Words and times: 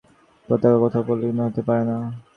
পতাকা 0.49 0.77
কখনও 0.79 1.05
ভূলুণ্ঠিত 1.07 1.39
হতে 1.47 1.61
পারে 1.67 1.83
না। 1.89 1.95